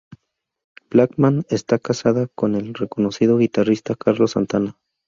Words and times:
Blackman 0.89 1.45
está 1.49 1.77
casada 1.77 2.25
con 2.33 2.55
el 2.55 2.73
reconocido 2.73 3.37
guitarrista 3.37 3.93
Carlos 3.95 4.31
Santana. 4.31 4.79